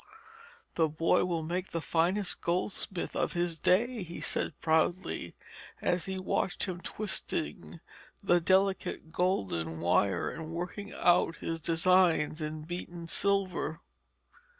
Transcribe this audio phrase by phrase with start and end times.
[0.73, 5.35] 'The boy will make the finest goldsmith of his day,' he said proudly,
[5.79, 7.79] as he watched him twisting
[8.23, 13.79] the delicate golden wire and working out his designs in beaten silver.